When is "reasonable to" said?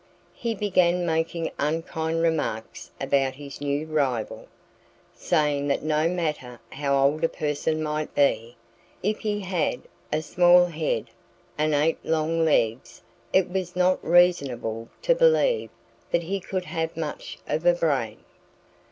14.03-15.13